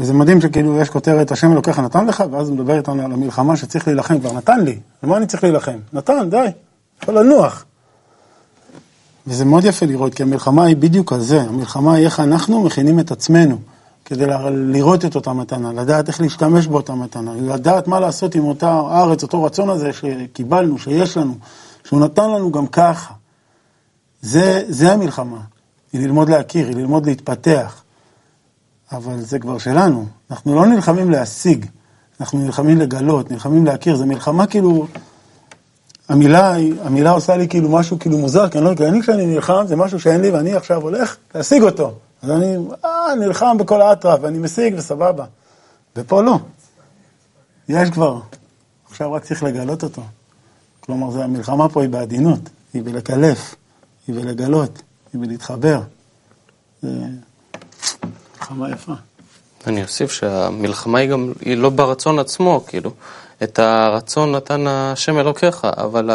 וזה 0.00 0.12
מדהים 0.14 0.40
שכאילו 0.40 0.80
יש 0.80 0.90
כותרת, 0.90 1.32
השם 1.32 1.52
אלוקיך 1.52 1.78
נתן 1.78 2.06
לך, 2.06 2.24
ואז 2.30 2.48
הוא 2.48 2.56
מדבר 2.56 2.76
איתנו 2.76 3.04
על 3.04 3.12
המלחמה 3.12 3.56
שצריך 3.56 3.88
להילחם, 3.88 4.20
כבר 4.20 4.32
נתן 4.32 4.60
לי, 4.60 4.78
למה 5.02 5.16
אני 5.16 5.26
צריך 5.26 5.44
להילחם? 5.44 5.78
נתן, 5.92 6.30
די, 6.30 6.46
יכול 7.02 7.18
לנוח. 7.18 7.64
וזה 9.26 9.44
מאוד 9.44 9.64
יפה 9.64 9.86
לראות, 9.86 10.14
כי 10.14 10.22
המלחמה 10.22 10.64
היא 10.64 10.76
בדיוק 10.76 11.12
על 11.12 11.20
זה, 11.20 11.42
המלחמה 11.42 11.94
היא 11.94 12.04
איך 12.04 12.20
אנחנו 12.20 12.62
מכינים 12.62 13.00
את 13.00 13.10
עצמנו. 13.10 13.58
כדי 14.04 14.26
לראות 14.50 15.04
את 15.04 15.14
אותה 15.14 15.32
מתנה, 15.32 15.72
לדעת 15.72 16.08
איך 16.08 16.20
להשתמש 16.20 16.66
באותה 16.66 16.94
מתנה, 16.94 17.32
לדעת 17.34 17.88
מה 17.88 18.00
לעשות 18.00 18.34
עם 18.34 18.44
אותה 18.44 18.70
הארץ, 18.70 19.22
אותו 19.22 19.42
רצון 19.42 19.70
הזה 19.70 19.92
שקיבלנו, 19.92 20.78
שיש 20.78 21.16
לנו, 21.16 21.34
שהוא 21.84 22.00
נתן 22.00 22.30
לנו 22.30 22.52
גם 22.52 22.66
ככה. 22.66 23.14
זה, 24.22 24.62
זה 24.68 24.92
המלחמה, 24.92 25.40
היא 25.92 26.00
ללמוד 26.00 26.28
להכיר, 26.28 26.66
היא 26.66 26.76
ללמוד 26.76 27.06
להתפתח. 27.06 27.82
אבל 28.92 29.20
זה 29.20 29.38
כבר 29.38 29.58
שלנו, 29.58 30.06
אנחנו 30.30 30.54
לא 30.54 30.66
נלחמים 30.66 31.10
להשיג, 31.10 31.66
אנחנו 32.20 32.38
נלחמים 32.38 32.78
לגלות, 32.78 33.30
נלחמים 33.30 33.66
להכיר, 33.66 33.96
זו 33.96 34.06
מלחמה 34.06 34.46
כאילו, 34.46 34.86
המילה, 36.08 36.54
המילה 36.84 37.10
עושה 37.10 37.36
לי 37.36 37.48
כאילו 37.48 37.68
משהו 37.68 37.98
כאילו 37.98 38.18
מוזר, 38.18 38.48
כי 38.48 38.58
אני 38.58 38.66
לא, 38.66 38.74
כי 38.74 38.86
אני 38.86 39.02
כשאני 39.02 39.26
נלחם 39.26 39.64
זה 39.66 39.76
משהו 39.76 40.00
שאין 40.00 40.20
לי 40.20 40.30
ואני 40.30 40.54
עכשיו 40.54 40.82
הולך 40.82 41.16
להשיג 41.34 41.62
אותו. 41.62 41.92
אז 42.22 42.30
אני 42.30 42.56
אה, 42.84 43.14
נלחם 43.20 43.56
בכל 43.58 43.82
האטרף, 43.82 44.18
ואני 44.22 44.38
משיג 44.38 44.74
וסבבה. 44.78 45.24
ופה 45.96 46.22
לא. 46.22 46.38
יש 47.68 47.90
כבר. 47.90 48.20
עכשיו 48.90 49.12
רק 49.12 49.24
צריך 49.24 49.42
לגלות 49.42 49.82
אותו. 49.82 50.02
כלומר, 50.80 51.10
זה, 51.10 51.24
המלחמה 51.24 51.68
פה 51.68 51.82
היא 51.82 51.90
בעדינות, 51.90 52.40
היא 52.74 52.82
בלקלף, 52.82 53.54
היא 54.06 54.14
בלגלות, 54.14 54.82
היא 55.12 55.20
בלהתחבר. 55.20 55.80
זה 56.82 56.88
מלחמה 58.38 58.70
יפה. 58.70 58.92
אני 59.66 59.82
אוסיף 59.82 60.12
שהמלחמה 60.12 60.98
היא 60.98 61.10
גם, 61.10 61.32
היא 61.40 61.56
לא 61.56 61.70
ברצון 61.70 62.18
עצמו, 62.18 62.64
כאילו, 62.66 62.90
את 63.42 63.58
הרצון 63.58 64.32
נתן 64.32 64.66
השם 64.66 65.18
אלוקיך, 65.18 65.64
אבל 65.64 66.10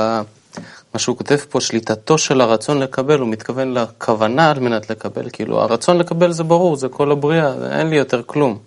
מה 0.93 0.99
שהוא 0.99 1.17
כותב 1.17 1.37
פה, 1.49 1.61
שליטתו 1.61 2.17
של 2.17 2.41
הרצון 2.41 2.79
לקבל, 2.79 3.19
הוא 3.19 3.29
מתכוון 3.29 3.73
לכוונה 3.73 4.51
על 4.51 4.59
מנת 4.59 4.89
לקבל. 4.89 5.29
כאילו, 5.33 5.61
הרצון 5.61 5.97
לקבל 5.97 6.31
זה 6.31 6.43
ברור, 6.43 6.75
זה 6.75 6.89
כל 6.89 7.11
הבריאה, 7.11 7.53
אין 7.79 7.87
לי 7.89 7.95
יותר 7.95 8.21
כלום. 8.25 8.57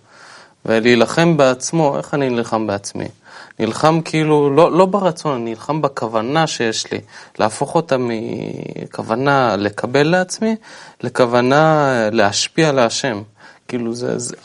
ולהילחם 0.67 1.37
בעצמו, 1.37 1.99
איך 1.99 2.15
אני 2.15 2.31
נלחם 2.31 2.67
בעצמי? 2.67 3.09
נלחם 3.59 4.01
כאילו, 4.05 4.51
לא, 4.51 4.73
לא 4.73 4.87
ברצון, 4.87 5.35
אני 5.35 5.51
נלחם 5.51 5.83
בכוונה 5.83 6.47
שיש 6.47 6.93
לי, 6.93 7.01
להפוך 7.39 7.75
אותה 7.75 7.97
מכוונה 7.99 9.57
לקבל 9.57 10.07
לעצמי, 10.07 10.57
לכוונה 11.03 11.91
להשפיע 12.13 12.73
להשם. 12.73 13.23
כאילו, 13.69 13.95
זה, 13.95 14.19
זה, 14.19 14.37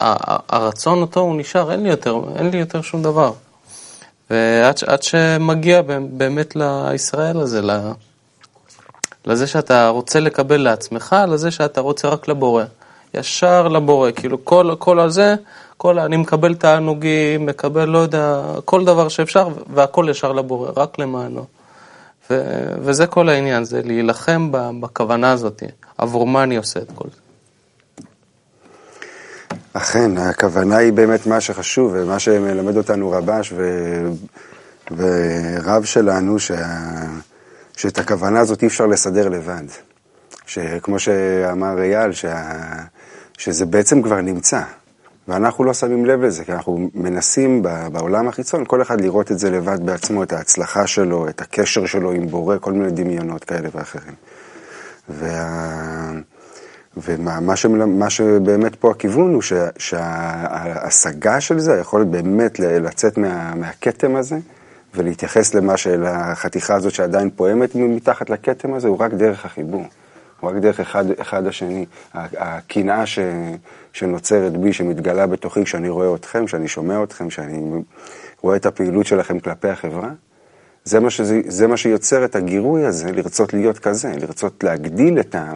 הרצון 0.50 1.02
אותו 1.02 1.20
הוא 1.20 1.36
נשאר, 1.36 1.72
אין 1.72 1.84
לי 1.84 1.90
יותר, 1.90 2.22
אין 2.36 2.50
לי 2.50 2.58
יותר 2.58 2.82
שום 2.82 3.04
דבר. 3.04 3.32
ועד 4.30 5.04
שמגיע 5.04 5.82
באמת 6.12 6.56
לישראל 6.56 7.40
הזה, 7.40 7.62
לזה 9.26 9.48
שאתה 9.48 9.90
רוצה 9.90 10.20
לקבל 10.20 10.58
לעצמך, 10.58 11.16
לזה 11.28 11.52
שאתה 11.52 11.82
רוצה 11.82 12.08
רק 12.08 12.28
לבורא. 12.28 12.64
ישר 13.14 13.68
לבורא, 13.68 14.12
כאילו 14.12 14.46
כל, 14.46 14.76
כל 14.80 15.00
הזה, 15.00 15.36
כל, 15.78 16.00
אני 16.00 16.18
מקבל 16.18 16.56
תענוגים, 16.56 17.46
מקבל, 17.46 17.86
לא 17.86 17.98
יודע, 17.98 18.42
כל 18.66 18.86
דבר 18.86 19.10
שאפשר, 19.10 19.48
והכל 19.74 20.08
ישר 20.10 20.32
לבורא, 20.32 20.72
רק 20.78 21.00
למענו. 21.00 21.46
ו, 22.30 22.44
וזה 22.82 23.08
כל 23.08 23.30
העניין, 23.30 23.64
זה 23.64 23.82
להילחם 23.86 24.50
בכוונה 24.52 25.32
הזאת, 25.32 25.64
עבור 25.98 26.28
מה 26.28 26.44
אני 26.44 26.58
עושה 26.58 26.80
את 26.80 26.92
כל 26.96 27.06
זה. 27.16 27.29
אכן, 29.74 30.18
הכוונה 30.18 30.78
היא 30.78 30.94
באמת 30.94 31.28
מה 31.28 31.42
שחשוב, 31.42 31.92
ומה 31.96 32.20
שמלמד 32.20 32.78
אותנו 32.78 33.12
רבש 33.12 33.54
ו... 33.56 34.00
ורב 34.98 35.84
שלנו, 35.84 36.40
שה... 36.40 36.66
שאת 37.78 37.98
הכוונה 37.98 38.40
הזאת 38.40 38.62
אי 38.62 38.68
אפשר 38.68 38.86
לסדר 38.86 39.30
לבד. 39.30 39.64
שכמו 40.46 41.00
שאמר 41.00 41.82
אייל, 41.82 42.12
שה... 42.12 42.54
שזה 43.38 43.66
בעצם 43.66 44.02
כבר 44.02 44.22
נמצא, 44.22 44.62
ואנחנו 45.28 45.64
לא 45.64 45.74
שמים 45.74 46.06
לב 46.06 46.22
לזה, 46.22 46.44
כי 46.44 46.52
אנחנו 46.52 46.90
מנסים 46.94 47.62
בעולם 47.92 48.28
החיצון, 48.28 48.64
כל 48.68 48.82
אחד 48.82 49.02
לראות 49.02 49.32
את 49.32 49.40
זה 49.40 49.52
לבד 49.52 49.86
בעצמו, 49.86 50.24
את 50.24 50.34
ההצלחה 50.34 50.88
שלו, 50.88 51.30
את 51.30 51.42
הקשר 51.42 51.86
שלו 51.86 52.12
עם 52.12 52.28
בורא, 52.28 52.58
כל 52.62 52.74
מיני 52.74 52.92
דמיונות 52.92 53.44
כאלה 53.44 53.70
ואחרים. 53.74 54.16
וה... 55.10 56.12
ומה 56.98 57.56
שמה 57.56 58.10
שבאמת 58.10 58.76
פה 58.76 58.92
הכיוון 58.92 59.34
הוא 59.34 59.42
שההשגה 59.78 61.42
של 61.42 61.60
זה, 61.60 61.74
היכולת 61.74 62.08
באמת 62.08 62.60
לצאת 62.60 63.18
מה, 63.18 63.56
מהכתם 63.56 64.16
הזה 64.16 64.38
ולהתייחס 64.96 65.54
למה 65.54 65.78
שלחתיכה 65.78 66.76
הזאת 66.76 66.94
שעדיין 66.94 67.30
פועמת 67.36 67.76
מתחת 67.76 68.30
לכתם 68.30 68.74
הזה, 68.74 68.88
הוא 68.88 68.98
רק 69.00 69.14
דרך 69.14 69.46
החיבור. 69.46 69.84
הוא 70.40 70.50
רק 70.50 70.56
דרך 70.56 70.80
אחד, 70.80 71.06
אחד 71.22 71.48
השני. 71.48 71.86
הקנאה 72.14 73.06
ש, 73.06 73.20
שנוצרת 73.94 74.58
בי, 74.58 74.74
שמתגלה 74.74 75.28
בתוכי 75.28 75.64
כשאני 75.64 75.90
רואה 75.90 76.16
אתכם, 76.16 76.46
כשאני 76.46 76.68
שומע 76.68 77.04
אתכם, 77.04 77.28
כשאני 77.28 77.82
רואה 78.42 78.56
את 78.56 78.66
הפעילות 78.66 79.06
שלכם 79.06 79.40
כלפי 79.40 79.68
החברה, 79.70 80.10
זה 80.84 81.00
מה, 81.00 81.10
שזה, 81.10 81.42
זה 81.48 81.68
מה 81.68 81.78
שיוצר 81.78 82.26
את 82.26 82.36
הגירוי 82.36 82.86
הזה, 82.86 83.12
לרצות 83.12 83.54
להיות 83.54 83.80
כזה, 83.80 84.12
לרצות 84.22 84.64
להגדיל 84.64 85.20
את, 85.20 85.36
ה, 85.36 85.54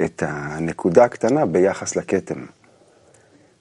את 0.00 0.22
הנקודה 0.26 1.04
הקטנה 1.04 1.46
ביחס 1.46 1.96
לכתם. 1.96 2.44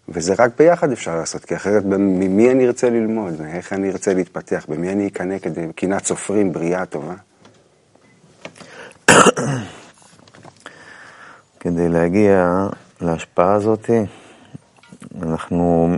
וזה 0.09 0.33
רק 0.39 0.51
ביחד 0.59 0.91
אפשר 0.91 1.15
לעשות, 1.15 1.45
כי 1.45 1.55
אחרת 1.55 1.83
ממי 1.85 2.51
אני 2.51 2.67
ארצה 2.67 2.89
ללמוד, 2.89 3.41
איך 3.41 3.73
אני 3.73 3.89
ארצה 3.89 4.13
להתפתח, 4.13 4.65
במי 4.69 4.91
אני 4.91 5.07
אקנא 5.07 5.39
כדי 5.39 5.67
קנאת 5.75 6.05
סופרים, 6.05 6.53
בריאה 6.53 6.85
טובה. 6.85 7.15
כדי 11.59 11.89
להגיע 11.89 12.67
להשפעה 13.01 13.53
הזאת, 13.53 13.89
אנחנו, 15.21 15.89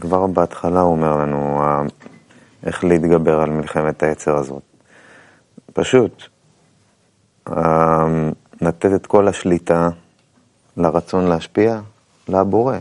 כבר 0.00 0.26
בהתחלה 0.26 0.80
הוא 0.80 0.90
אומר 0.90 1.16
לנו 1.16 1.62
איך 2.66 2.84
להתגבר 2.84 3.40
על 3.40 3.50
מלחמת 3.50 4.02
היצר 4.02 4.36
הזאת. 4.36 4.62
פשוט, 5.72 6.28
לתת 8.60 8.94
את 8.94 9.06
כל 9.06 9.28
השליטה 9.28 9.88
לרצון 10.76 11.26
להשפיע 11.26 11.80
לבורא. 12.28 12.76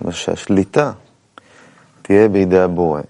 זאת 0.00 0.14
שהשליטה 0.14 0.92
תהיה 2.02 2.28
בידי 2.28 2.58
הבורא. 2.58 3.00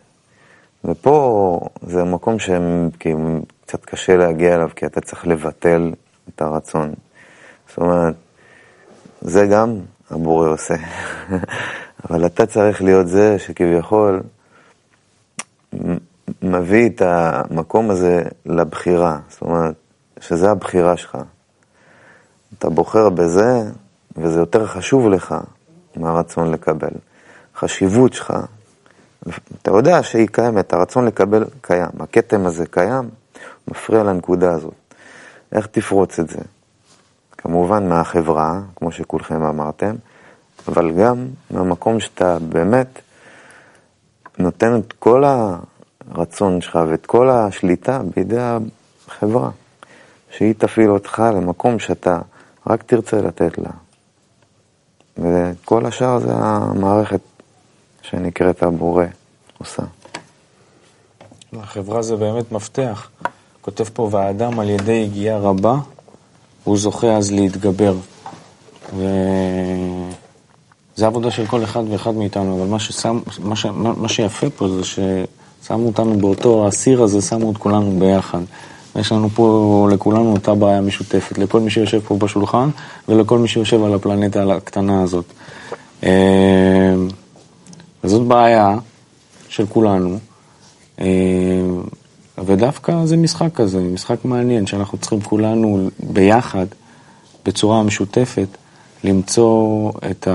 ופה 0.84 1.60
זה 1.82 2.04
מקום 2.04 2.36
שקצת 2.38 3.84
קשה 3.84 4.16
להגיע 4.16 4.54
אליו, 4.54 4.70
כי 4.76 4.86
אתה 4.86 5.00
צריך 5.00 5.26
לבטל 5.26 5.92
את 6.28 6.42
הרצון. 6.42 6.94
זאת 7.68 7.78
אומרת, 7.78 8.14
זה 9.20 9.46
גם 9.46 9.78
הבורא 10.10 10.48
עושה. 10.48 10.74
אבל 12.10 12.26
אתה 12.26 12.46
צריך 12.46 12.82
להיות 12.82 13.08
זה 13.08 13.38
שכביכול 13.38 14.22
מביא 16.42 16.88
את 16.88 17.02
המקום 17.02 17.90
הזה 17.90 18.22
לבחירה. 18.46 19.18
זאת 19.28 19.42
אומרת, 19.42 19.74
שזה 20.20 20.50
הבחירה 20.50 20.96
שלך. 20.96 21.18
אתה 22.58 22.70
בוחר 22.70 23.08
בזה, 23.08 23.62
וזה 24.16 24.38
יותר 24.38 24.66
חשוב 24.66 25.08
לך 25.08 25.34
מהרצון 25.96 26.52
לקבל. 26.52 26.90
החשיבות 27.56 28.12
שלך, 28.12 28.32
אתה 29.62 29.70
יודע 29.70 30.02
שהיא 30.02 30.28
קיימת, 30.32 30.72
הרצון 30.72 31.06
לקבל 31.06 31.44
קיים, 31.60 31.88
הכתם 32.00 32.46
הזה 32.46 32.66
קיים, 32.66 33.08
מפריע 33.68 34.02
לנקודה 34.02 34.52
הזאת. 34.52 34.74
איך 35.52 35.66
תפרוץ 35.66 36.18
את 36.18 36.28
זה? 36.28 36.40
כמובן 37.38 37.88
מהחברה, 37.88 38.60
כמו 38.76 38.92
שכולכם 38.92 39.42
אמרתם, 39.42 39.94
אבל 40.68 40.90
גם 40.92 41.26
מהמקום 41.50 42.00
שאתה 42.00 42.38
באמת 42.48 43.00
נותן 44.38 44.78
את 44.78 44.92
כל 44.92 45.24
הרצון 46.10 46.60
שלך 46.60 46.78
ואת 46.88 47.06
כל 47.06 47.30
השליטה 47.30 48.00
בידי 48.14 48.38
החברה, 49.08 49.50
שהיא 50.30 50.54
תפעיל 50.58 50.90
אותך 50.90 51.22
למקום 51.34 51.78
שאתה 51.78 52.18
רק 52.66 52.82
תרצה 52.82 53.16
לתת 53.16 53.58
לה. 53.58 53.70
וכל 55.18 55.86
השאר 55.86 56.18
זה 56.18 56.32
המערכת 56.34 57.20
שנקראת 58.02 58.62
הבורא 58.62 59.04
עושה. 59.58 59.82
החברה 61.52 62.02
זה 62.02 62.16
באמת 62.16 62.52
מפתח. 62.52 63.10
כותב 63.60 63.84
פה, 63.84 64.08
והאדם 64.12 64.60
על 64.60 64.70
ידי 64.70 65.04
הגיעה 65.04 65.38
רבה, 65.38 65.76
הוא 66.64 66.78
זוכה 66.78 67.16
אז 67.16 67.32
להתגבר. 67.32 67.94
וזה 68.94 69.06
עבודה 71.06 71.30
של 71.30 71.46
כל 71.46 71.64
אחד 71.64 71.82
ואחד 71.90 72.14
מאיתנו, 72.14 72.58
אבל 72.58 72.70
מה, 72.70 72.78
ששם, 72.78 73.20
מה, 73.38 73.56
ש, 73.56 73.66
מה 73.74 74.08
שיפה 74.08 74.50
פה 74.50 74.68
זה 74.68 74.84
ששמו 74.84 75.86
אותנו 75.86 76.18
באותו 76.18 76.66
הסיר 76.66 77.02
הזה, 77.02 77.20
שמו 77.20 77.52
את 77.52 77.56
כולנו 77.56 77.98
ביחד. 77.98 78.40
יש 78.98 79.12
לנו 79.12 79.28
פה 79.28 79.88
לכולנו 79.92 80.32
אותה 80.32 80.54
בעיה 80.54 80.80
משותפת, 80.80 81.38
לכל 81.38 81.60
מי 81.60 81.70
שיושב 81.70 82.00
פה 82.00 82.16
בשולחן 82.16 82.68
ולכל 83.08 83.38
מי 83.38 83.48
שיושב 83.48 83.84
על 83.84 83.94
הפלנטה 83.94 84.54
הקטנה 84.54 85.02
הזאת. 85.02 85.24
אה, 86.04 86.94
וזאת 88.04 88.26
בעיה 88.26 88.78
של 89.48 89.66
כולנו, 89.66 90.18
אה, 91.00 91.06
ודווקא 92.44 93.04
זה 93.04 93.16
משחק 93.16 93.54
כזה, 93.54 93.80
משחק 93.80 94.24
מעניין, 94.24 94.66
שאנחנו 94.66 94.98
צריכים 94.98 95.20
כולנו 95.20 95.88
ביחד, 96.00 96.66
בצורה 97.46 97.82
משותפת, 97.82 98.48
למצוא 99.04 99.90
את 100.10 100.28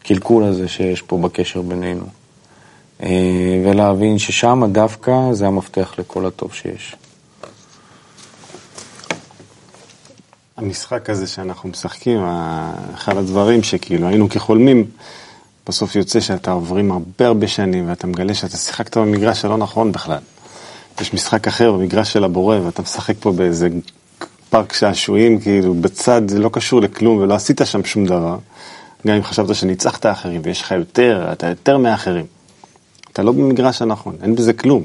הקלקול 0.00 0.44
הזה 0.44 0.68
שיש 0.68 1.02
פה 1.02 1.18
בקשר 1.18 1.62
בינינו. 1.62 2.21
אה, 3.02 3.08
ולהבין 3.64 4.18
ששם 4.18 4.62
דווקא 4.72 5.12
זה 5.32 5.46
המפתח 5.46 5.94
לכל 5.98 6.26
הטוב 6.26 6.54
שיש. 6.54 6.96
המשחק 10.56 11.10
הזה 11.10 11.26
שאנחנו 11.26 11.68
משחקים, 11.68 12.20
אחד 12.94 13.16
הדברים 13.16 13.62
שכאילו 13.62 14.08
היינו 14.08 14.28
כחולמים, 14.28 14.86
בסוף 15.66 15.96
יוצא 15.96 16.20
שאתה 16.20 16.50
עוברים 16.50 16.92
הרבה 16.92 17.26
הרבה 17.26 17.48
שנים 17.48 17.88
ואתה 17.88 18.06
מגלה 18.06 18.34
שאתה 18.34 18.56
שיחקת 18.56 18.96
במגרש 18.96 19.44
הלא 19.44 19.56
נכון 19.56 19.92
בכלל. 19.92 20.18
יש 21.00 21.14
משחק 21.14 21.48
אחר 21.48 21.72
במגרש 21.72 22.12
של 22.12 22.24
הבורא 22.24 22.56
ואתה 22.56 22.82
משחק 22.82 23.14
פה 23.20 23.32
באיזה 23.32 23.68
פארק 24.50 24.72
שעשועים, 24.72 25.40
כאילו 25.40 25.74
בצד, 25.74 26.22
זה 26.28 26.38
לא 26.38 26.50
קשור 26.52 26.80
לכלום 26.80 27.16
ולא 27.16 27.34
עשית 27.34 27.60
שם 27.64 27.84
שום 27.84 28.06
דבר. 28.06 28.36
גם 29.06 29.14
אם 29.14 29.22
חשבת 29.22 29.54
שניצחת 29.54 30.06
אחרים 30.06 30.40
ויש 30.44 30.60
לך 30.60 30.70
יותר, 30.70 31.28
אתה 31.32 31.46
יותר 31.46 31.78
מאחרים. 31.78 32.24
אתה 33.12 33.22
לא 33.22 33.32
במגרש 33.32 33.82
הנכון, 33.82 34.16
אין 34.22 34.34
בזה 34.34 34.52
כלום. 34.52 34.82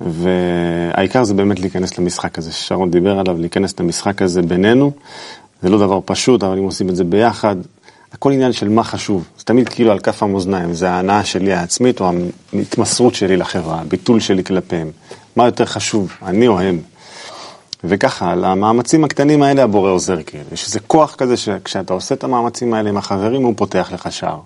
והעיקר 0.00 1.24
זה 1.24 1.34
באמת 1.34 1.60
להיכנס 1.60 1.98
למשחק 1.98 2.38
הזה, 2.38 2.52
ששרון 2.52 2.90
דיבר 2.90 3.18
עליו, 3.18 3.38
להיכנס 3.38 3.80
למשחק 3.80 4.22
הזה 4.22 4.42
בינינו. 4.42 4.92
זה 5.62 5.68
לא 5.68 5.78
דבר 5.78 6.00
פשוט, 6.04 6.42
אבל 6.42 6.58
אם 6.58 6.64
עושים 6.64 6.88
את 6.88 6.96
זה 6.96 7.04
ביחד, 7.04 7.56
הכל 8.12 8.32
עניין 8.32 8.52
של 8.52 8.68
מה 8.68 8.84
חשוב. 8.84 9.28
זה 9.38 9.44
תמיד 9.44 9.68
כאילו 9.68 9.92
על 9.92 9.98
כף 9.98 10.22
המאזניים, 10.22 10.74
זה 10.74 10.90
ההנאה 10.90 11.24
שלי 11.24 11.52
העצמית 11.52 12.00
או 12.00 12.10
ההתמסרות 12.52 13.14
שלי 13.14 13.36
לחברה, 13.36 13.80
הביטול 13.80 14.20
שלי 14.20 14.44
כלפיהם. 14.44 14.90
מה 15.36 15.44
יותר 15.44 15.64
חשוב, 15.64 16.12
אני 16.22 16.48
או 16.48 16.60
הם? 16.60 16.80
וככה, 17.84 18.32
על 18.32 18.44
המאמצים 18.44 19.04
הקטנים 19.04 19.42
האלה 19.42 19.62
הבורא 19.62 19.90
עוזר 19.90 20.22
כאילו. 20.22 20.44
יש 20.52 20.66
איזה 20.66 20.80
כוח 20.80 21.14
כזה 21.14 21.36
שכשאתה 21.36 21.94
עושה 21.94 22.14
את 22.14 22.24
המאמצים 22.24 22.74
האלה 22.74 22.90
עם 22.90 22.96
החברים, 22.96 23.42
הוא 23.42 23.54
פותח 23.56 23.90
לך 23.94 24.12
שער. 24.12 24.40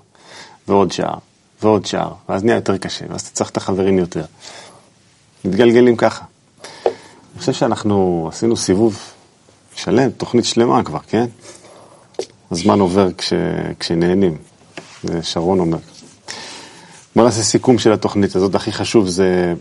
ועוד 0.69 0.93
שער, 0.93 1.19
ועוד 1.63 1.87
שער, 1.87 2.13
ואז 2.29 2.45
נהיה 2.45 2.55
יותר 2.55 2.77
קשה, 2.77 3.05
ואז 3.09 3.21
אתה 3.21 3.31
צריך 3.31 3.51
את 3.51 3.57
החברים 3.57 3.99
יותר. 3.99 4.25
מתגלגלים 5.45 5.97
ככה. 5.97 6.25
אני 6.87 7.41
חושב 7.41 7.53
שאנחנו 7.53 8.29
עשינו 8.33 8.57
סיבוב 8.57 8.99
שלם, 9.75 10.11
תוכנית 10.11 10.45
שלמה 10.45 10.85
כבר, 10.85 10.99
כן? 11.09 11.27
הזמן 12.51 12.81
עובר 12.81 13.13
כש, 13.13 13.33
כשנהנים, 13.79 14.37
זה 15.03 15.23
שרון 15.23 15.59
אומר. 15.59 15.79
בוא 17.17 17.25
נעשה 17.25 17.43
סיכום 17.43 17.79
של 17.79 17.93
התוכנית 17.93 18.37
הזאת, 18.37 18.55
הכי 18.55 18.73
חשוב 18.73 19.09
זה 19.09 19.55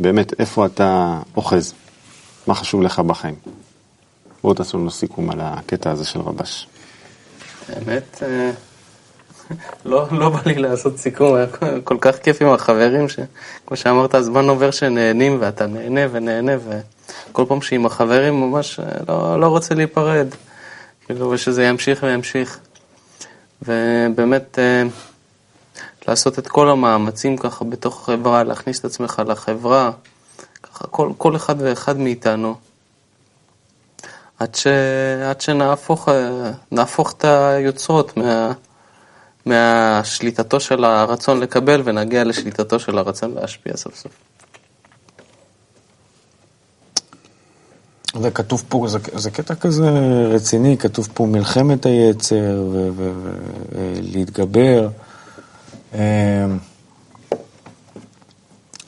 באמת 0.00 0.40
איפה 0.40 0.66
אתה 0.66 1.20
אוחז, 1.36 1.72
מה 2.46 2.54
חשוב 2.54 2.82
לך 2.82 2.98
בחיים. 2.98 3.34
בואו 4.42 4.54
תעשו 4.54 4.78
לנו 4.78 4.90
סיכום 4.90 5.30
על 5.30 5.40
הקטע 5.40 5.90
הזה 5.90 6.04
של 6.04 6.20
רבש. 6.20 6.66
האמת, 7.68 8.22
אה, 8.22 8.50
לא, 9.84 10.06
לא 10.10 10.28
בא 10.28 10.38
לי 10.46 10.54
לעשות 10.54 10.96
סיכום, 10.98 11.34
היה 11.34 11.46
כל 11.84 11.96
כך 12.00 12.16
כיף 12.16 12.42
עם 12.42 12.48
החברים, 12.48 13.08
שכמו 13.08 13.76
שאמרת, 13.76 14.14
הזמן 14.14 14.48
עובר 14.48 14.70
שנהנים 14.70 15.36
ואתה 15.40 15.66
נהנה 15.66 16.00
ונהנה, 16.12 16.52
וכל 17.30 17.44
פעם 17.48 17.62
שעם 17.62 17.86
החברים 17.86 18.40
ממש 18.40 18.80
אה, 18.80 18.84
לא, 19.08 19.40
לא 19.40 19.46
רוצה 19.46 19.74
להיפרד, 19.74 20.26
כאילו, 21.06 21.30
ושזה 21.30 21.64
ימשיך 21.64 22.02
וימשיך. 22.02 22.58
ובאמת, 23.62 24.58
אה, 24.58 24.82
לעשות 26.08 26.38
את 26.38 26.48
כל 26.48 26.70
המאמצים 26.70 27.36
ככה 27.36 27.64
בתוך 27.64 28.00
החברה, 28.00 28.44
להכניס 28.44 28.80
את 28.80 28.84
עצמך 28.84 29.22
לחברה, 29.26 29.90
ככה 30.62 30.86
כל, 30.86 31.10
כל 31.18 31.36
אחד 31.36 31.54
ואחד 31.58 31.98
מאיתנו, 31.98 32.54
עד, 34.38 34.54
ש, 34.54 34.66
עד 35.30 35.40
שנהפוך 35.40 36.08
נהפוך 36.72 37.12
את 37.12 37.24
היוצרות 37.24 38.16
מה... 38.16 38.52
מהשליטתו 39.46 40.60
של 40.60 40.84
הרצון 40.84 41.40
לקבל 41.40 41.82
ונגיע 41.84 42.24
לשליטתו 42.24 42.80
של 42.80 42.98
הרצון 42.98 43.34
להשפיע 43.34 43.76
סוף 43.76 43.96
סוף. 43.96 44.12
זה 48.20 48.30
כתוב 48.30 48.64
פה, 48.68 48.84
זה, 48.88 48.98
זה 49.14 49.30
קטע 49.30 49.54
כזה 49.54 49.90
רציני, 50.30 50.78
כתוב 50.78 51.08
פה 51.14 51.26
מלחמת 51.26 51.86
היצר 51.86 52.64
ולהתגבר. 53.76 54.88
אמ, 55.94 55.98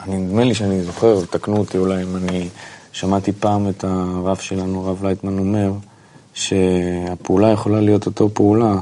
אני 0.00 0.16
נדמה 0.16 0.44
לי 0.44 0.54
שאני 0.54 0.82
זוכר, 0.82 1.24
תקנו 1.30 1.56
אותי 1.56 1.78
אולי 1.78 2.02
אם 2.02 2.16
אני 2.16 2.48
שמעתי 2.92 3.32
פעם 3.32 3.68
את 3.68 3.84
הרב 3.84 4.36
שלנו, 4.36 4.86
הרב 4.88 5.04
לייטמן 5.04 5.38
אומר, 5.38 5.72
שהפעולה 6.34 7.50
יכולה 7.50 7.80
להיות 7.80 8.06
אותו 8.06 8.30
פעולה. 8.34 8.74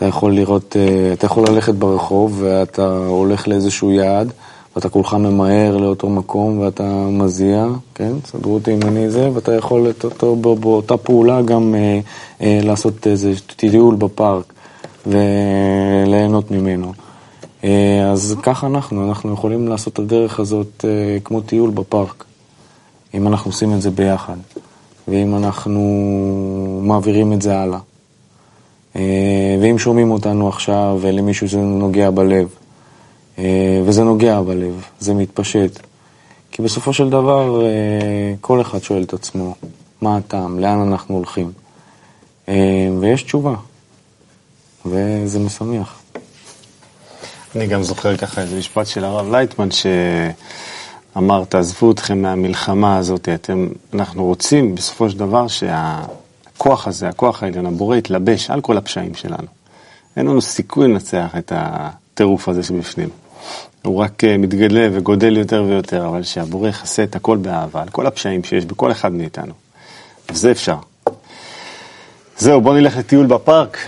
אתה 0.00 0.08
יכול 0.08 0.34
לראות, 0.34 0.76
אה, 0.76 1.12
אתה 1.12 1.26
יכול 1.26 1.44
ללכת 1.48 1.74
ברחוב 1.74 2.38
ואתה 2.42 3.06
הולך 3.06 3.48
לאיזשהו 3.48 3.90
יעד 3.90 4.32
ואתה 4.76 4.88
כולך 4.88 5.14
ממהר 5.14 5.76
לאותו 5.76 6.08
מקום 6.08 6.58
ואתה 6.58 7.06
מזיע, 7.10 7.66
כן? 7.94 8.12
סדרו 8.26 8.54
אותי 8.54 8.74
אם 8.74 8.82
אני 8.82 9.10
זה, 9.10 9.30
ואתה 9.34 9.54
יכול 9.54 9.90
את 9.90 10.04
אותו, 10.04 10.36
באותה 10.36 10.96
פעולה 10.96 11.42
גם 11.42 11.74
אה, 11.74 12.00
אה, 12.40 12.60
לעשות 12.62 13.06
איזה 13.06 13.32
טיול 13.56 13.94
בפארק 13.94 14.52
וליהנות 15.06 16.50
ממנו. 16.50 16.92
אה, 17.64 18.10
אז 18.12 18.36
ככה 18.42 18.66
אנחנו, 18.66 19.08
אנחנו 19.08 19.32
יכולים 19.32 19.68
לעשות 19.68 19.92
את 19.92 19.98
הדרך 19.98 20.40
הזאת 20.40 20.84
אה, 20.84 21.18
כמו 21.24 21.40
טיול 21.40 21.70
בפארק, 21.70 22.24
אם 23.14 23.28
אנחנו 23.28 23.50
עושים 23.50 23.74
את 23.74 23.82
זה 23.82 23.90
ביחד, 23.90 24.36
ואם 25.08 25.36
אנחנו 25.36 25.80
מעבירים 26.82 27.32
את 27.32 27.42
זה 27.42 27.58
הלאה. 27.58 27.78
אה, 28.96 29.56
ואם 29.60 29.78
שומעים 29.78 30.10
אותנו 30.10 30.48
עכשיו 30.48 30.98
ולמישהו 31.00 31.48
זה 31.48 31.58
נוגע 31.58 32.10
בלב, 32.10 32.48
אה, 33.38 33.80
וזה 33.84 34.04
נוגע 34.04 34.40
בלב, 34.40 34.84
זה 35.00 35.14
מתפשט. 35.14 35.80
כי 36.50 36.62
בסופו 36.62 36.92
של 36.92 37.10
דבר 37.10 37.64
אה, 37.64 37.68
כל 38.40 38.60
אחד 38.60 38.82
שואל 38.82 39.02
את 39.02 39.12
עצמו, 39.12 39.54
מה 40.00 40.16
הטעם, 40.16 40.58
לאן 40.58 40.80
אנחנו 40.80 41.16
הולכים. 41.16 41.52
ויש 43.00 43.22
תשובה, 43.22 43.54
וזה 44.86 45.38
משמח. 45.38 46.00
אני 47.56 47.66
גם 47.66 47.82
זוכר 47.82 48.16
ככה 48.16 48.40
איזה 48.40 48.58
משפט 48.58 48.86
של 48.86 49.04
הרב 49.04 49.30
לייטמן 49.30 49.68
שאמר, 49.70 51.44
תעזבו 51.44 51.90
אתכם 51.92 52.22
מהמלחמה 52.22 52.96
הזאת, 52.96 53.28
אתם, 53.28 53.68
אנחנו 53.94 54.24
רוצים 54.24 54.74
בסופו 54.74 55.10
של 55.10 55.18
דבר 55.18 55.48
שה... 55.48 56.02
הכוח 56.60 56.86
הזה, 56.86 57.08
הכוח 57.08 57.42
העליון, 57.42 57.66
הבורא, 57.66 57.96
יתלבש 57.96 58.50
על 58.50 58.60
כל 58.60 58.76
הפשעים 58.76 59.14
שלנו. 59.14 59.46
אין 60.16 60.26
לנו 60.26 60.42
סיכוי 60.42 60.88
לנצח 60.88 61.34
את 61.38 61.52
הטירוף 61.56 62.48
הזה 62.48 62.62
שבפנים. 62.62 63.08
הוא 63.82 63.96
רק 63.96 64.24
אה, 64.24 64.36
מתגלה 64.36 64.88
וגודל 64.92 65.36
יותר 65.36 65.64
ויותר, 65.68 66.06
אבל 66.06 66.22
שהבורא 66.22 66.68
יכסה 66.68 67.02
את 67.02 67.16
הכל 67.16 67.36
באהבה, 67.36 67.82
על 67.82 67.88
כל 67.88 68.06
הפשעים 68.06 68.44
שיש 68.44 68.64
בכל 68.64 68.92
אחד 68.92 69.12
מאיתנו. 69.12 69.52
וזה 70.30 70.50
אפשר. 70.50 70.76
זהו, 72.38 72.60
בואו 72.60 72.74
נלך 72.74 72.96
לטיול 72.96 73.26
בפארק, 73.26 73.78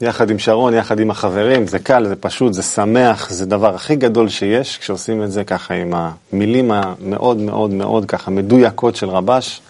יחד 0.00 0.30
עם 0.30 0.38
שרון, 0.38 0.74
יחד 0.74 1.00
עם 1.00 1.10
החברים, 1.10 1.66
זה 1.66 1.78
קל, 1.78 2.08
זה 2.08 2.16
פשוט, 2.16 2.52
זה 2.52 2.62
שמח, 2.62 3.30
זה 3.30 3.46
דבר 3.46 3.74
הכי 3.74 3.96
גדול 3.96 4.28
שיש, 4.28 4.78
כשעושים 4.78 5.22
את 5.22 5.32
זה 5.32 5.44
ככה 5.44 5.74
עם 5.74 5.92
המילים 5.94 6.70
המאוד 6.72 7.36
מאוד 7.36 7.70
מאוד 7.70 8.04
ככה 8.04 8.30
מדויקות 8.30 8.96
של 8.96 9.08
רבש, 9.08 9.60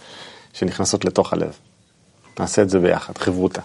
שנכנסות 0.53 1.05
לתוך 1.05 1.33
הלב. 1.33 1.53
נעשה 2.41 2.63
את 2.63 2.71
זה 2.71 2.79
ביחד, 2.79 3.19
חברותה. 3.19 3.61